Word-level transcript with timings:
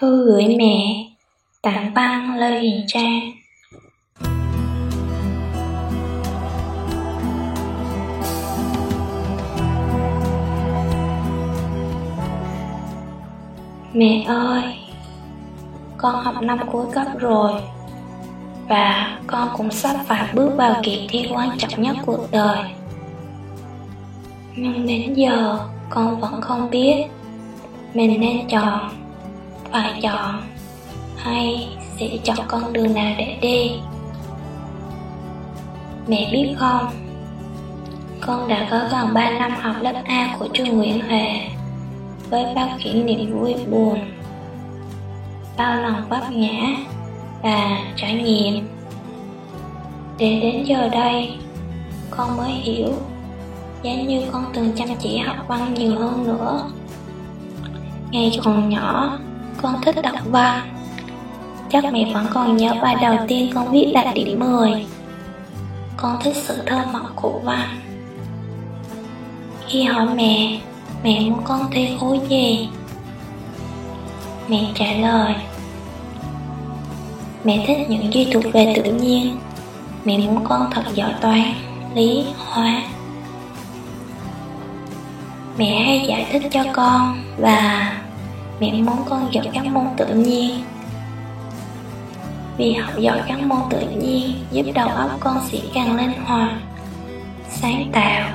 Thư 0.00 0.24
gửi 0.26 0.56
mẹ 0.58 1.06
Tặng 1.62 1.94
băng 1.94 2.38
Lê 2.38 2.60
Hiền 2.60 2.84
Trang. 2.86 3.20
Mẹ 13.92 14.24
ơi, 14.28 14.62
Con 15.96 16.24
học 16.24 16.42
năm 16.42 16.58
cuối 16.72 16.86
cấp 16.92 17.06
rồi 17.18 17.52
Và 18.68 19.18
con 19.26 19.48
cũng 19.56 19.70
sắp 19.70 19.96
phải 20.06 20.28
bước 20.34 20.50
vào 20.56 20.80
kỳ 20.82 21.06
thi 21.10 21.26
quan 21.32 21.58
trọng 21.58 21.82
nhất 21.82 21.96
cuộc 22.06 22.28
đời. 22.30 22.58
Nhưng 24.56 24.86
đến 24.86 25.14
giờ 25.14 25.58
con 25.90 26.20
vẫn 26.20 26.40
không 26.40 26.70
biết 26.70 27.06
Mình 27.94 28.20
nên 28.20 28.48
chọn 28.48 28.97
phải 29.72 30.00
chọn. 30.02 30.42
Hay 31.16 31.68
sẽ 32.00 32.08
chọn 32.24 32.38
con 32.48 32.72
đường 32.72 32.94
nào 32.94 33.14
để 33.18 33.38
đi? 33.42 33.70
Mẹ 36.06 36.28
biết 36.32 36.54
không? 36.58 36.86
Con 38.20 38.48
đã 38.48 38.68
có 38.70 38.80
gần 38.90 39.14
3 39.14 39.30
năm 39.30 39.52
học 39.60 39.76
lớp 39.80 39.92
A 40.04 40.36
của 40.38 40.48
trường 40.52 40.78
Nguyễn 40.78 41.00
Huệ, 41.00 41.48
với 42.30 42.54
bao 42.54 42.68
kỷ 42.82 43.02
niệm 43.02 43.38
vui 43.38 43.54
buồn, 43.70 43.98
bao 45.56 45.82
lần 45.82 45.94
vấp 46.08 46.30
ngã 46.30 46.76
và 47.42 47.78
trải 47.96 48.14
nghiệm. 48.14 48.68
Để 50.18 50.40
đến 50.42 50.64
giờ 50.64 50.88
đây, 50.88 51.38
con 52.10 52.36
mới 52.36 52.50
hiểu 52.50 52.92
giá 53.82 53.94
như 53.94 54.22
con 54.32 54.44
từng 54.54 54.72
chăm 54.76 54.88
chỉ 54.98 55.18
học 55.18 55.36
văn 55.48 55.74
nhiều 55.74 55.98
hơn 55.98 56.24
nữa. 56.24 56.70
Ngày 58.10 58.40
còn 58.44 58.68
nhỏ 58.68 59.18
con 59.62 59.82
thích 59.82 59.96
đọc 60.02 60.16
văn 60.24 60.74
chắc 61.70 61.84
mẹ 61.92 62.10
vẫn 62.14 62.26
còn 62.34 62.56
nhớ 62.56 62.74
bài 62.82 62.96
đầu 63.02 63.16
tiên 63.28 63.50
con 63.54 63.72
viết 63.72 63.90
đạt 63.94 64.14
điểm 64.14 64.38
10 64.38 64.86
con 65.96 66.16
thích 66.22 66.36
sự 66.36 66.62
thơ 66.66 66.84
mộng 66.92 67.12
của 67.14 67.40
văn 67.44 67.80
khi 69.66 69.82
hỏi 69.82 70.06
mẹ 70.14 70.60
Mẹ 71.02 71.20
muốn 71.20 71.40
con 71.44 71.70
thi 71.70 71.88
khối 72.00 72.20
gì? 72.28 72.68
Mẹ 74.48 74.64
trả 74.74 74.92
lời 74.92 75.34
Mẹ 77.44 77.64
thích 77.66 77.90
những 77.90 78.12
gì 78.12 78.28
thuộc 78.32 78.44
về 78.52 78.74
tự 78.76 78.92
nhiên. 78.92 79.38
Mẹ 80.04 80.18
muốn 80.18 80.44
con 80.44 80.70
thật 80.70 80.82
giỏi 80.94 81.14
toán, 81.20 81.52
lý, 81.94 82.26
hóa. 82.36 82.82
Mẹ 85.58 85.82
hay 85.86 86.04
giải 86.08 86.26
thích 86.32 86.42
cho 86.50 86.64
con 86.72 87.22
Và 87.38 87.92
mẹ 88.60 88.72
muốn 88.72 88.96
con 89.08 89.28
giỏi 89.32 89.48
các 89.52 89.66
môn 89.66 89.86
tự 89.96 90.14
nhiên 90.14 90.60
Vì 92.56 92.72
học 92.72 92.94
giỏi 92.98 93.22
các 93.28 93.42
môn 93.46 93.58
tự 93.70 93.80
nhiên 93.80 94.32
Giúp 94.50 94.66
đầu 94.74 94.88
óc 94.88 95.10
con 95.20 95.36
sẽ 95.50 95.58
càng 95.74 95.96
linh 95.96 96.24
hoạt 96.26 96.52
Sáng 97.48 97.90
tạo 97.92 98.30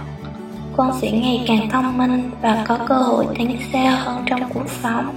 con 0.78 0.92
sẽ 1.02 1.12
ngày 1.12 1.44
càng 1.48 1.70
thông 1.70 1.98
minh 1.98 2.32
và 2.42 2.66
có 2.68 2.78
cơ 2.88 2.96
hội 2.96 3.26
tiến 3.36 3.58
xa 3.74 3.90
hơn 3.90 4.24
trong 4.26 4.40
cuộc 4.54 4.70
sống. 4.84 5.16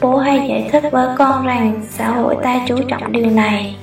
Bố 0.00 0.16
hay 0.16 0.48
giải 0.48 0.68
thích 0.72 0.84
với 0.92 1.16
con 1.18 1.46
rằng 1.46 1.82
xã 1.90 2.08
hội 2.10 2.36
ta 2.42 2.60
chú 2.68 2.78
trọng 2.88 3.12
điều 3.12 3.30
này. 3.30 3.76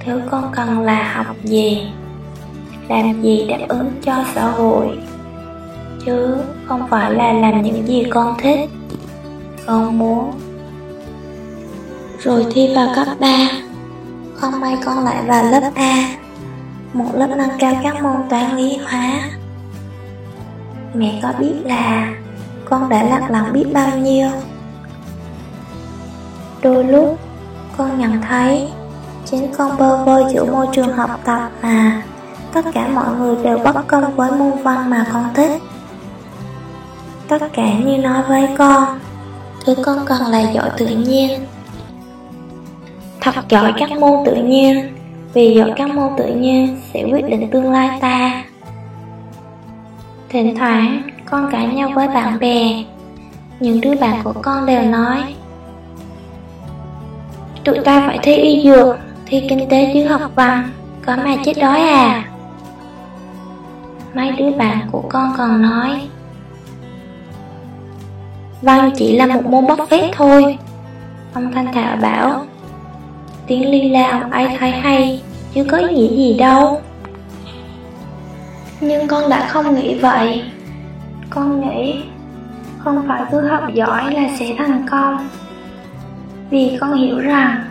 Thứ 0.00 0.22
con 0.30 0.52
cần 0.56 0.80
là 0.80 1.12
học 1.12 1.36
gì, 1.44 1.86
làm 2.88 3.22
gì 3.22 3.46
đáp 3.48 3.66
ứng 3.68 3.90
cho 4.02 4.24
xã 4.34 4.50
hội, 4.50 4.98
chứ 6.06 6.36
không 6.66 6.86
phải 6.90 7.14
là 7.14 7.32
làm 7.32 7.62
những 7.62 7.86
gì 7.88 8.04
con 8.10 8.34
thích, 8.38 8.70
con 9.66 9.98
muốn. 9.98 10.32
Rồi 12.18 12.46
thi 12.52 12.74
vào 12.76 12.88
cấp 12.96 13.06
3, 13.20 13.28
không 14.34 14.60
may 14.60 14.76
con 14.84 15.04
lại 15.04 15.24
vào 15.26 15.44
lớp 15.44 15.70
A. 15.74 16.08
Một 16.92 17.10
lớp 17.14 17.28
nâng 17.36 17.58
cao 17.58 17.74
các 17.82 18.02
môn 18.02 18.16
toán 18.30 18.56
lý 18.56 18.76
hóa. 18.76 19.20
Mẹ 20.94 21.20
có 21.22 21.32
biết 21.38 21.54
là 21.64 22.14
con 22.64 22.88
đã 22.88 23.02
lặng 23.02 23.30
lòng 23.30 23.52
biết 23.52 23.64
bao 23.72 23.98
nhiêu? 23.98 24.28
Đôi 26.62 26.84
lúc 26.84 27.18
con 27.76 27.98
nhận 27.98 28.20
thấy 28.28 28.68
chính 29.24 29.52
con 29.58 29.76
bơ 29.78 30.04
vơ 30.04 30.30
giữa 30.32 30.44
môi 30.44 30.66
trường 30.72 30.92
học 30.92 31.20
tập 31.24 31.50
mà 31.62 32.02
tất 32.52 32.64
cả 32.74 32.88
mọi 32.88 33.16
người 33.16 33.36
đều 33.44 33.58
bất 33.58 33.86
công 33.88 34.16
với 34.16 34.30
môn 34.30 34.62
văn 34.62 34.90
mà 34.90 35.06
con 35.12 35.24
thích 35.34 35.62
tất 37.28 37.38
cả 37.52 37.78
như 37.84 37.98
nói 37.98 38.22
với 38.28 38.48
con. 38.58 38.98
Thứ 39.64 39.74
con 39.84 39.98
cần 40.06 40.22
là 40.30 40.50
giỏi 40.52 40.70
tự 40.78 40.86
nhiên. 40.86 41.30
Thật 43.20 43.34
giỏi 43.48 43.72
các 43.76 43.92
môn 43.92 44.24
tự 44.26 44.34
nhiên. 44.34 44.96
Vì 45.32 45.54
giỏi 45.54 45.72
các 45.76 45.94
môn 45.94 46.12
tự 46.18 46.26
nhiên 46.26 46.80
sẽ 46.92 47.04
quyết 47.12 47.24
định 47.28 47.50
tương 47.50 47.72
lai 47.72 47.98
ta. 48.00 48.44
Thỉnh 50.28 50.54
thoảng 50.58 51.02
con 51.24 51.48
cãi 51.52 51.66
nhau 51.66 51.90
với 51.94 52.08
bạn 52.08 52.38
bè. 52.38 52.84
Những 53.60 53.80
đứa 53.80 53.94
bạn 54.00 54.20
của 54.24 54.32
con 54.42 54.66
đều 54.66 54.82
nói 54.82 55.34
Tụi 57.64 57.78
ta 57.78 58.02
phải 58.06 58.18
thi 58.22 58.34
y 58.34 58.62
dược, 58.64 58.96
thi 59.26 59.46
kinh 59.48 59.68
tế 59.68 59.90
chứ 59.94 60.06
học 60.06 60.30
văn 60.34 60.68
Có 61.06 61.16
mà 61.16 61.36
chết 61.44 61.52
đói 61.60 61.80
à. 61.80 62.24
Mấy 64.14 64.30
đứa 64.30 64.50
bạn 64.50 64.88
của 64.92 65.02
con 65.08 65.34
còn 65.38 65.62
nói 65.62 66.00
Văn 68.64 68.90
chỉ 68.96 69.16
là 69.16 69.26
một 69.26 69.44
môn 69.46 69.66
bất 69.66 69.88
phép 69.90 70.10
thôi. 70.12 70.58
Ông 71.34 71.52
Thanh 71.52 71.72
Thảo 71.72 71.96
bảo, 71.96 72.44
Tiếng 73.46 73.70
ly 73.70 73.88
la 73.88 74.10
ông 74.10 74.30
ấy 74.30 74.48
thấy 74.58 74.70
hay 74.70 75.22
Chứ 75.54 75.64
có 75.64 75.78
ý 75.78 75.94
nghĩa 75.94 76.16
gì 76.16 76.36
đâu? 76.38 76.80
Nhưng 78.80 79.08
con 79.08 79.30
đã 79.30 79.48
không 79.48 79.74
nghĩ 79.74 79.94
vậy. 79.94 80.42
Con 81.30 81.60
nghĩ 81.60 82.02
Không 82.78 83.04
phải 83.08 83.22
cứ 83.32 83.40
học 83.40 83.62
giỏi 83.74 84.14
là 84.14 84.28
sẽ 84.38 84.54
thành 84.58 84.86
công. 84.90 85.28
Vì 86.50 86.76
con 86.80 86.94
hiểu 86.94 87.18
rằng, 87.18 87.64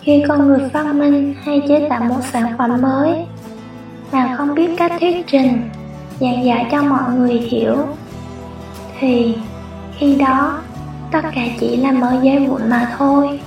Khi 0.00 0.24
con 0.28 0.48
người 0.48 0.68
phát 0.72 0.94
minh 0.94 1.34
hay 1.42 1.62
chế 1.68 1.86
tạo 1.90 2.04
một 2.04 2.20
sản 2.32 2.54
phẩm 2.58 2.82
mới, 2.82 3.26
Mà 4.12 4.34
không 4.36 4.54
biết 4.54 4.70
cách 4.76 4.92
thuyết 5.00 5.26
trình, 5.26 5.70
Giảng 6.20 6.44
giải 6.44 6.66
cho 6.70 6.82
mọi 6.82 7.14
người 7.14 7.34
hiểu, 7.34 7.76
Thì 9.00 9.34
khi 9.98 10.16
đó 10.16 10.60
tất 11.12 11.20
cả 11.34 11.42
chỉ 11.60 11.76
là 11.76 11.92
mớ 11.92 12.20
giấy 12.22 12.46
vụn 12.46 12.70
mà 12.70 12.94
thôi. 12.98 13.40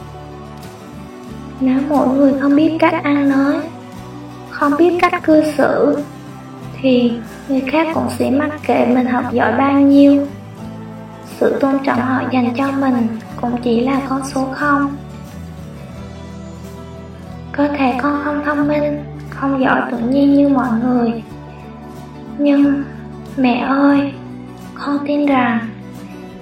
Nếu 1.60 1.80
mỗi 1.90 2.08
người 2.08 2.34
không 2.42 2.56
biết 2.56 2.78
cách 2.80 3.04
ăn 3.04 3.30
nói 3.30 3.56
Không 4.50 4.74
biết 4.78 4.98
cách 5.02 5.24
cư 5.24 5.44
xử 5.58 5.98
Thì 6.82 7.14
người 7.48 7.62
khác 7.72 7.88
cũng 7.94 8.10
sẽ 8.20 8.32
mặc 8.32 8.52
kệ 8.68 8.86
mình 8.86 9.06
học 9.06 9.24
giỏi 9.32 9.52
bao 9.58 9.80
nhiêu. 9.80 10.28
Sự 11.40 11.58
tôn 11.60 11.80
trọng 11.86 12.00
họ 12.00 12.22
dành 12.32 12.54
cho 12.58 12.72
mình 12.72 13.08
cũng 13.42 13.62
chỉ 13.64 13.80
là 13.80 14.02
con 14.10 14.22
số 14.34 14.48
không. 14.54 14.96
Có 17.52 17.68
thể 17.78 17.94
con 18.02 18.22
không 18.24 18.42
thông 18.46 18.68
minh, 18.68 19.04
không 19.30 19.62
giỏi 19.62 19.82
tự 19.92 19.98
nhiên 19.98 20.34
như 20.34 20.50
mọi 20.50 20.70
người 20.84 21.24
Nhưng 22.38 22.84
mẹ 23.38 23.66
ơi, 23.68 24.14
con 24.76 24.98
tin 25.08 25.26
rằng 25.26 25.71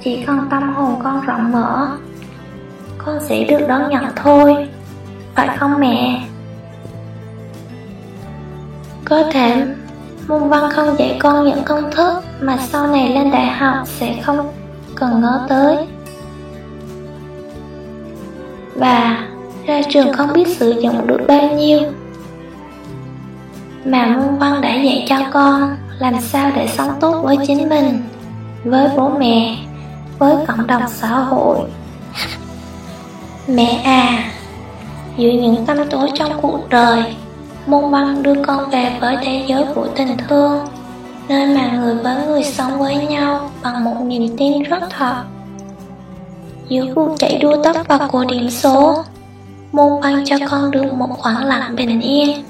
chỉ 0.04 0.24
cần 0.28 0.48
tâm 0.52 0.74
hồn 0.74 1.00
con 1.04 1.22
rộng 1.26 1.52
mở 1.52 1.88
Con 2.98 3.20
sẽ 3.22 3.44
được 3.44 3.68
đón 3.68 3.90
nhận 3.90 4.06
thôi 4.16 4.68
phải 5.36 5.58
không 5.58 5.80
mẹ? 5.80 6.22
Có 9.06 9.24
thể 9.32 9.66
môn 10.28 10.50
văn 10.50 10.70
không 10.72 10.96
dạy 11.00 11.18
con 11.20 11.46
những 11.46 11.64
công 11.66 11.92
thức 11.92 12.24
mà 12.42 12.58
sau 12.58 12.88
này 12.88 13.10
lên 13.10 13.32
đại 13.32 13.48
học 13.48 13.78
sẽ 13.86 14.16
không 14.24 14.52
cần 14.96 15.22
ngớ 15.22 15.46
tới. 15.50 15.78
Và 18.76 19.28
ra 19.66 19.82
trường 19.90 20.14
không 20.14 20.34
biết 20.34 20.48
sử 20.48 20.70
dụng 20.70 21.08
được 21.08 21.20
bao 21.28 21.42
nhiêu. 21.42 21.80
Mà 23.86 24.06
môn 24.06 24.38
văn 24.40 24.62
đã 24.62 24.76
dạy 24.76 25.06
cho 25.10 25.18
con 25.32 25.78
làm 26.00 26.20
sao 26.22 26.52
để 26.56 26.68
sống 26.68 26.92
tốt 27.00 27.22
với 27.24 27.38
chính 27.48 27.70
mình, 27.70 28.04
với 28.64 28.90
bố 28.98 29.10
mẹ, 29.10 29.58
với 30.20 30.46
cộng 30.48 30.68
đồng 30.68 30.84
xã 30.88 31.08
hội. 31.08 31.60
Mẹ 33.48 33.82
à, 33.84 34.32
giữa 35.18 35.30
những 35.30 35.66
tâm 35.66 35.78
tối 35.90 36.10
trong 36.16 36.42
cuộc 36.42 36.70
đời 36.70 37.16
môn 37.66 37.92
băng 37.92 38.24
đưa 38.24 38.44
con 38.44 38.70
về 38.70 38.98
với 39.02 39.18
thế 39.22 39.46
giới 39.48 39.66
của 39.76 39.88
tình 39.96 40.18
thương 40.28 40.60
nơi 41.30 41.46
mà 41.46 41.72
người 41.72 41.96
với 41.96 42.28
người 42.28 42.44
sống 42.44 42.80
với 42.80 43.08
nhau 43.08 43.52
bằng 43.64 43.84
một 43.84 43.96
niềm 44.06 44.38
tin 44.38 44.64
rất 44.64 44.84
thật. 44.90 45.24
Giữa 46.70 46.86
cuộc 46.96 47.16
chạy 47.20 47.38
đua 47.42 47.64
tốc 47.64 47.78
và 47.88 48.08
của 48.12 48.26
điểm 48.26 48.50
số 48.50 49.04
môn 49.72 50.02
văn 50.02 50.24
cho 50.26 50.36
con 50.52 50.72
được 50.72 50.94
một 50.94 51.10
khoảng 51.18 51.46
lặng 51.46 51.76
bình 51.76 52.02
yên. 52.02 52.44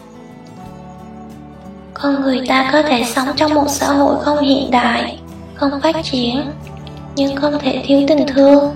Con 1.94 2.21
người 2.21 2.42
ta 2.48 2.69
có 2.74 2.81
thể 2.81 3.04
sống 3.04 3.27
trong 3.36 3.54
một 3.54 3.66
xã 3.68 3.88
hội 3.88 4.16
không 4.21 4.39
hiện 4.39 4.71
đại 4.71 5.19
không 5.56 5.71
phát 5.81 5.95
triển 6.04 6.51
nhưng 7.19 7.36
không 7.36 7.60
thể 7.60 7.83
thiếu 7.86 8.01
tình 8.07 8.27
thương. 8.27 8.75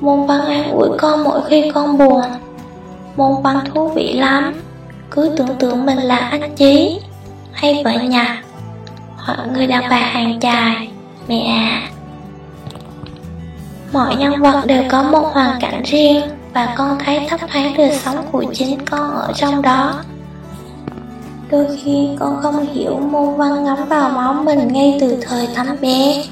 Môn 0.00 0.26
văn 0.26 0.40
an 0.40 0.70
ủi 0.70 0.88
con 0.98 1.24
mỗi 1.24 1.40
khi 1.48 1.70
con 1.74 1.98
buồn. 1.98 2.22
Môn 3.16 3.42
văn 3.42 3.58
thú 3.74 3.88
vị 3.88 4.12
lắm, 4.12 4.54
cứ 5.10 5.34
tưởng 5.36 5.56
tượng 5.58 5.86
mình 5.86 5.98
là 5.98 6.16
anh 6.16 6.54
Chí 6.56 7.00
hay 7.52 7.84
vợ 7.84 7.90
nhà, 7.92 8.42
hoặc 9.16 9.38
người 9.54 9.66
đàn 9.66 9.90
bà 9.90 9.96
hàng 9.96 10.38
dài, 10.42 10.88
mẹ. 11.28 11.46
À. 11.46 11.88
Mọi 13.92 14.16
nhân 14.16 14.42
vật 14.42 14.62
đều 14.66 14.82
có 14.90 15.02
một 15.02 15.28
hoàn 15.32 15.60
cảnh 15.60 15.82
riêng 15.84 16.22
và 16.54 16.74
con 16.76 16.98
thấy 17.04 17.26
thấp 17.28 17.40
thoáng 17.52 17.74
đời 17.76 17.92
sống 17.92 18.16
của 18.32 18.44
chính 18.54 18.84
con 18.90 19.10
ở 19.10 19.32
trong 19.36 19.62
đó. 19.62 19.94
Đôi 21.50 21.66
khi 21.82 22.08
con 22.18 22.42
không 22.42 22.66
hiểu 22.74 22.96
môn 22.96 23.36
văn 23.36 23.64
ngắm 23.64 23.88
vào 23.88 24.10
máu 24.10 24.32
mình 24.32 24.68
ngay 24.72 24.98
từ 25.00 25.18
thời 25.22 25.48
thắm 25.54 25.66
bé. 25.80 26.24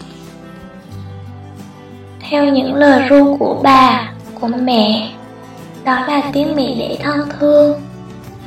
Theo 2.34 2.44
những 2.44 2.75
lời 2.75 3.08
ru 3.08 3.36
của 3.36 3.60
bà, 3.62 4.10
của 4.40 4.48
mẹ, 4.62 5.10
đó 5.84 6.06
là 6.06 6.22
tiếng 6.32 6.56
mẹ 6.56 6.75
để 6.78 6.98
thân 7.02 7.28
thương, 7.38 7.81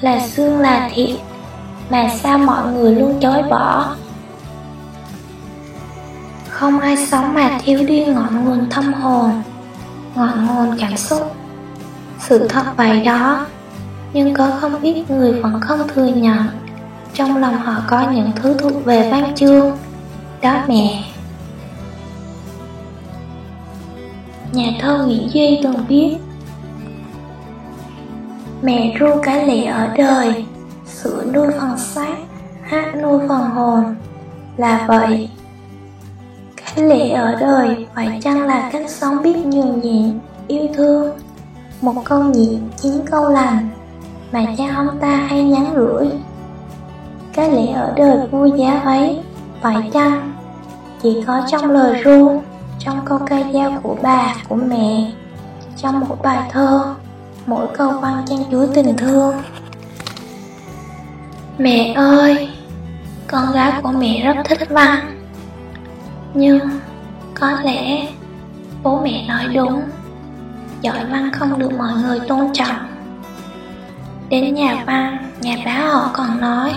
là 0.02 0.28
xương 0.28 0.60
là 0.60 0.90
thịt, 0.94 1.10
mà 1.90 2.10
sao 2.10 2.38
mọi 2.38 2.74
người 2.74 2.96
luôn 2.96 3.20
chối 3.20 3.44
bỏ. 3.50 3.96
Không 6.50 6.80
ai 6.80 6.98
sống 6.98 7.34
mà 7.34 7.60
thiếu 7.64 7.84
đi 7.88 8.06
ngọn 8.06 8.46
nguồn 8.46 8.68
tâm 8.76 8.94
hồn, 8.94 9.32
ngọn 10.16 10.48
nguồn 10.48 10.78
cảm 10.80 10.98
xúc. 10.98 11.36
Sự 12.20 12.48
thật 12.48 12.64
vậy 12.78 13.02
đó, 13.02 13.46
nhưng 14.14 14.34
có 14.34 14.52
không 14.62 14.82
ít 14.82 15.12
người 15.12 15.42
vẫn 15.42 15.62
không 15.62 15.88
thừa 15.88 16.08
nhận 16.08 16.44
trong 17.14 17.38
lòng 17.38 17.58
họ 17.58 17.76
có 17.88 18.12
những 18.12 18.32
thứ 18.36 18.56
thuộc 18.60 18.86
về 18.86 19.12
văn 19.12 19.36
chương 19.36 19.78
đó 20.42 20.54
mẹ 20.68 21.04
nhà 24.52 24.72
thơ 24.82 25.06
nguyễn 25.06 25.30
duy 25.34 25.60
từng 25.64 25.86
viết, 25.88 26.18
mẹ 28.62 28.96
ru 29.00 29.08
cái 29.24 29.48
lệ 29.48 29.66
ở 29.66 29.88
đời 29.98 30.46
sữa 30.86 31.24
nuôi 31.34 31.48
phần 31.60 31.78
xác, 31.78 32.16
hát 32.62 32.96
nuôi 33.02 33.20
phần 33.30 33.42
hồn. 33.42 33.96
Là 34.58 34.86
vậy, 34.88 35.30
cái 36.56 36.86
lệ 36.86 37.10
ở 37.10 37.36
đời 37.36 37.88
phải 37.96 38.20
chăng 38.24 38.48
là 38.48 38.70
cách 38.74 38.90
sống 38.90 39.22
biết 39.24 39.38
nhường 39.46 39.82
nhịn, 39.82 40.20
yêu 40.48 40.68
thương? 40.76 41.12
Một 41.82 41.94
câu 42.06 42.24
nhịn, 42.24 42.60
chín 42.78 42.94
câu 43.12 43.30
lành, 43.30 43.70
mà 44.32 44.46
cha 44.58 44.66
ông 44.76 45.00
ta 45.02 45.16
hay 45.16 45.44
nhắn 45.44 45.74
gửi. 45.76 46.08
Cái 47.34 47.52
lẽ 47.52 47.74
ở 47.74 47.94
đời 47.96 48.28
vui 48.32 48.52
giá 48.58 48.80
ấy, 48.80 49.20
phải 49.62 49.90
chăng 49.94 50.34
chỉ 51.04 51.24
có 51.28 51.42
trong 51.52 51.72
lời 51.72 52.02
ru? 52.04 52.42
Trong 52.80 53.06
câu 53.06 53.20
ca 53.26 53.44
dao 53.54 53.80
của 53.84 53.98
bà 54.02 54.36
của 54.50 54.56
mẹ. 54.56 55.12
Trong 55.78 56.00
một 56.00 56.18
bài 56.24 56.50
thơ 56.52 56.96
mỗi 57.46 57.68
câu 57.78 57.92
văn 57.92 58.26
chan 58.26 58.40
chứa 58.52 58.68
tình 58.74 58.98
thương. 58.98 59.36
Mẹ 61.58 61.94
ơi 61.94 62.50
con 63.28 63.52
gái 63.52 63.72
của 63.84 63.92
mẹ 63.92 64.24
rất 64.24 64.42
thích 64.46 64.70
văn 64.70 65.18
nhưng 66.34 66.60
có 67.34 67.52
lẽ 67.64 68.08
bố 68.84 69.02
mẹ 69.04 69.26
nói 69.28 69.48
đúng. 69.54 69.82
Giỏi 70.82 71.06
văn 71.12 71.32
không 71.34 71.60
được 71.60 71.72
mọi 71.78 71.92
người 72.02 72.20
tôn 72.28 72.54
trọng. 72.54 72.88
Đến 74.30 74.56
nhà 74.56 74.84
văn 74.86 75.18
nhà 75.42 75.56
báo 75.66 75.90
họ 75.90 76.10
còn 76.14 76.42
nói. 76.42 76.74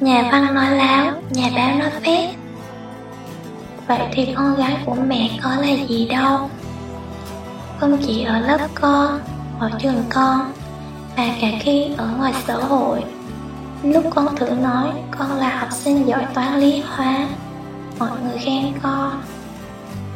Nhà 0.00 0.28
văn 0.32 0.54
nói 0.54 0.70
láo, 0.70 1.12
nhà 1.30 1.50
báo 1.56 1.78
nói 1.78 1.90
phét 1.90 2.37
Vậy 3.88 4.00
thì 4.12 4.34
con 4.36 4.56
gái 4.56 4.76
của 4.86 4.94
mẹ 4.94 5.38
có 5.42 5.50
là 5.50 5.86
gì 5.88 6.08
đâu? 6.08 6.50
Không 7.80 7.98
chỉ 8.06 8.22
ở 8.22 8.38
lớp 8.38 8.58
con, 8.74 9.20
ở 9.58 9.70
trường 9.78 10.02
con 10.10 10.52
Mà 11.16 11.34
cả 11.40 11.48
khi 11.60 11.86
ở 11.96 12.08
ngoài 12.18 12.32
xã 12.46 12.54
hội. 12.54 13.04
Lúc 13.82 14.04
con 14.14 14.36
thử 14.36 14.50
nói 14.50 14.92
con 15.18 15.36
là 15.36 15.58
học 15.58 15.72
sinh 15.72 16.08
giỏi 16.08 16.26
toán 16.34 16.60
lý 16.60 16.82
hóa 16.86 17.28
Mọi 17.98 18.10
người 18.22 18.38
khen 18.38 18.72
con. 18.82 19.22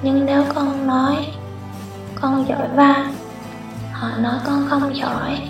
Nhưng 0.03 0.27
nếu 0.27 0.45
con 0.55 0.87
nói 0.87 1.17
con 2.21 2.49
giỏi 2.49 2.69
văn 2.75 3.15
Họ 3.93 4.09
nói 4.19 4.35
con 4.47 4.67
không 4.71 4.97
giỏi. 4.97 5.41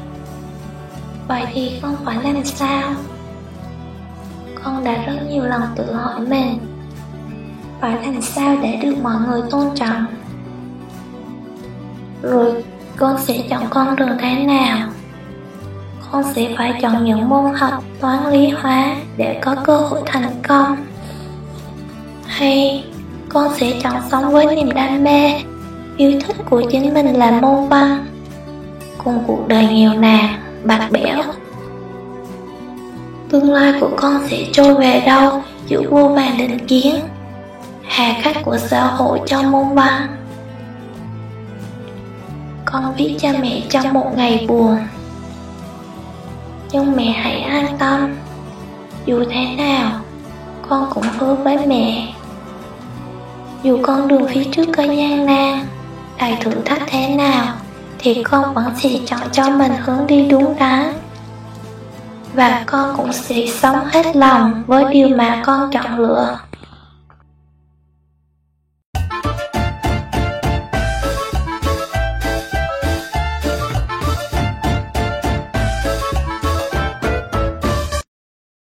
Vậy 1.28 1.42
thì 1.52 1.78
con 1.82 1.96
phải 2.04 2.16
làm 2.22 2.44
sao? 2.44 2.94
con 4.64 4.84
đã 4.84 5.04
rất 5.06 5.16
nhiều 5.28 5.44
lần 5.44 5.62
tự 5.76 5.92
hỏi 5.92 6.20
mình 6.20 6.71
phải 7.82 7.96
làm 8.02 8.22
sao 8.22 8.56
để 8.62 8.76
được 8.82 8.94
mọi 9.02 9.14
người 9.28 9.40
tôn 9.50 9.66
trọng? 9.74 10.06
Rồi, 12.22 12.64
con 12.96 13.16
sẽ 13.18 13.38
chọn 13.50 13.62
con 13.70 13.96
đường 13.96 14.18
thế 14.20 14.34
nào? 14.34 14.88
Con 16.12 16.22
sẽ 16.34 16.54
phải 16.58 16.74
chọn 16.82 17.04
những 17.04 17.28
môn 17.28 17.54
học 17.54 17.84
toán 18.00 18.32
lý 18.32 18.48
hóa 18.48 18.96
để 19.16 19.40
có 19.42 19.56
cơ 19.64 19.76
hội 19.76 20.00
thành 20.06 20.30
công. 20.48 20.76
Hay 22.26 22.84
con 23.28 23.54
sẽ 23.54 23.72
chọn 23.82 23.94
sống 24.10 24.32
với 24.32 24.56
niềm 24.56 24.70
đam 24.74 25.04
mê, 25.04 25.40
yêu 25.96 26.20
thích 26.26 26.36
của 26.50 26.62
chính 26.70 26.94
mình 26.94 27.14
là 27.14 27.30
môn 27.40 27.68
văn, 27.68 28.06
cùng 29.04 29.24
cuộc 29.26 29.48
đời 29.48 29.66
nghèo 29.66 29.94
nàn, 29.94 30.40
bạc 30.64 30.88
bẽo. 30.90 31.22
Tương 33.28 33.52
lai 33.52 33.74
của 33.80 33.90
con 33.96 34.20
sẽ 34.30 34.46
trôi 34.52 34.74
về 34.74 35.02
đâu 35.06 35.42
giữa 35.66 35.82
vô 35.90 36.08
vàng 36.08 36.38
định 36.38 36.66
kiến? 36.66 36.94
Hà 37.94 38.14
khắc 38.22 38.36
của 38.44 38.58
xã 38.58 38.84
hội 38.84 39.20
trong 39.26 39.50
môn 39.50 39.74
văn 39.74 40.16
Con 42.64 42.94
viết 42.96 43.16
cho 43.20 43.28
mẹ 43.40 43.60
trong 43.70 43.92
một 43.92 44.12
ngày 44.16 44.46
buồn. 44.48 44.78
Nhưng 46.70 46.96
mẹ 46.96 47.04
hãy 47.04 47.40
an 47.40 47.76
tâm. 47.78 48.16
Dù 49.06 49.24
thế 49.30 49.46
nào, 49.56 50.00
Con 50.68 50.90
cũng 50.94 51.04
hứa 51.18 51.34
với 51.34 51.66
mẹ. 51.66 52.12
Dù 53.62 53.78
con 53.82 54.08
đường 54.08 54.26
phía 54.28 54.44
trước 54.44 54.64
có 54.76 54.82
gian 54.82 55.26
nan 55.26 55.66
Đầy 56.18 56.36
thử 56.40 56.50
thách 56.64 56.82
thế 56.86 57.08
nào, 57.08 57.54
Thì 57.98 58.22
con 58.22 58.54
vẫn 58.54 58.72
sẽ 58.76 58.90
chọn 59.06 59.30
cho 59.32 59.50
mình 59.50 59.72
hướng 59.84 60.06
đi 60.06 60.28
đúng 60.28 60.54
đắn. 60.58 60.92
Và 62.34 62.64
con 62.66 62.96
cũng 62.96 63.12
sẽ 63.12 63.46
sống 63.46 63.78
hết 63.86 64.16
lòng 64.16 64.62
với 64.66 64.84
điều 64.92 65.08
mà 65.08 65.42
con 65.46 65.70
chọn 65.70 65.98
lựa. 65.98 66.38